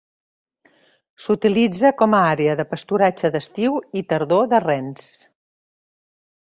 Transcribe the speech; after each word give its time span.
S'utilitza 1.25 1.91
com 1.99 2.17
a 2.19 2.23
àrea 2.31 2.57
de 2.63 2.65
pasturatge 2.73 3.33
d'estiu 3.37 3.79
i 4.03 4.07
tardor 4.15 4.53
de 4.55 4.67
rens. 4.69 5.07